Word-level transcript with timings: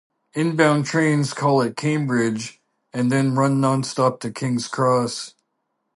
Inbound 0.33 0.87
trains 0.87 1.31
call 1.31 1.61
at 1.61 1.77
Cambridge 1.77 2.59
and 2.91 3.11
then 3.11 3.35
run 3.35 3.61
non-stop 3.61 4.19
to 4.21 4.31
King's 4.31 4.67
Cross. 4.67 5.35